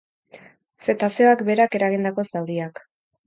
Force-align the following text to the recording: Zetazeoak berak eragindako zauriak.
Zetazeoak 0.85 1.45
berak 1.51 1.77
eragindako 1.81 2.25
zauriak. 2.31 2.83